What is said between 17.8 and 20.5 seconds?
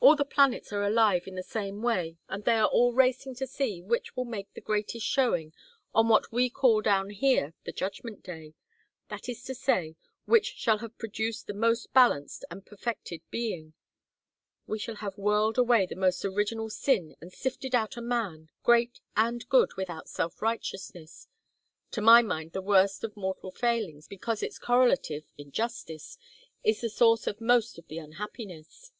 a man, great and good without self